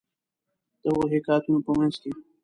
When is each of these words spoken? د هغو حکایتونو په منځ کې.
د 0.81 0.83
هغو 0.91 1.03
حکایتونو 1.13 1.59
په 1.65 1.71
منځ 1.77 1.93
کې. 2.01 2.11